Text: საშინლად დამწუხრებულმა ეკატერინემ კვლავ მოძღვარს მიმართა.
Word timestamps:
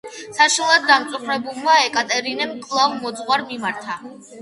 საშინლად 0.37 0.87
დამწუხრებულმა 0.91 1.77
ეკატერინემ 1.91 2.57
კვლავ 2.67 2.99
მოძღვარს 3.07 3.51
მიმართა. 3.55 4.05